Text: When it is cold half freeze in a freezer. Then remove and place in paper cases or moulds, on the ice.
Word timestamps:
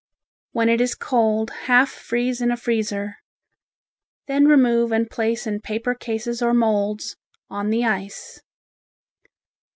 When 0.53 0.67
it 0.67 0.81
is 0.81 0.95
cold 0.95 1.51
half 1.69 1.87
freeze 1.91 2.41
in 2.41 2.49
a 2.49 2.57
freezer. 2.57 3.17
Then 4.25 4.47
remove 4.47 4.91
and 4.91 5.07
place 5.07 5.45
in 5.45 5.61
paper 5.61 5.93
cases 5.93 6.41
or 6.41 6.55
moulds, 6.55 7.17
on 7.51 7.69
the 7.69 7.85
ice. 7.85 8.41